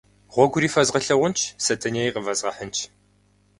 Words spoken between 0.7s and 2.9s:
фэзгъэлъагъунщ, Сэтэнеи къывэзгъэхьынщ.